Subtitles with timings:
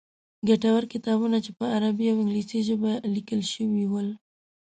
[0.47, 4.09] ګټور کتابونه چې په عربي او انګلیسي ژبې لیکل شوي ول.